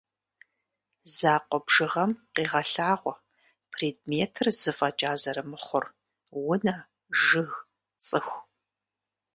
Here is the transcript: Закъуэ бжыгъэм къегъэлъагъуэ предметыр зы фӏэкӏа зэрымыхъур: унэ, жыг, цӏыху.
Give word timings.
Закъуэ 1.15 1.59
бжыгъэм 1.65 2.11
къегъэлъагъуэ 2.33 3.15
предметыр 3.73 4.47
зы 4.59 4.71
фӏэкӏа 4.77 5.11
зэрымыхъур: 5.21 5.85
унэ, 6.51 6.77
жыг, 7.23 7.51
цӏыху. 8.05 8.41